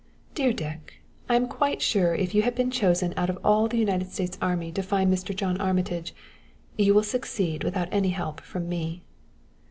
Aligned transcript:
"Dear 0.33 0.51
Dick, 0.51 1.03
I 1.29 1.35
am 1.35 1.47
quite 1.47 1.79
sure 1.79 2.17
that 2.17 2.23
if 2.23 2.33
you 2.33 2.41
have 2.41 2.55
been 2.55 2.71
chosen 2.71 3.13
out 3.15 3.29
of 3.29 3.37
all 3.43 3.67
the 3.67 3.77
United 3.77 4.11
States 4.11 4.35
army 4.41 4.71
to 4.71 4.81
find 4.81 5.13
Mr. 5.13 5.35
John 5.35 5.61
Armitage, 5.61 6.15
you 6.75 6.95
will 6.95 7.03
succeed 7.03 7.63
without 7.63 7.87
any 7.91 8.09
help 8.09 8.41
from 8.41 8.67
me." 8.67 9.03